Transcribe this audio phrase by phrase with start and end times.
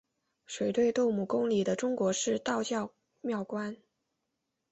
[0.47, 3.77] 水碓斗母宫里的中国式道教庙观。